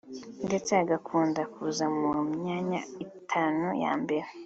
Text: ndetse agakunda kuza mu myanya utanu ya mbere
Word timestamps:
ndetse 0.47 0.71
agakunda 0.83 1.41
kuza 1.53 1.85
mu 1.97 2.09
myanya 2.37 2.81
utanu 3.19 3.67
ya 3.83 3.91
mbere 4.01 4.27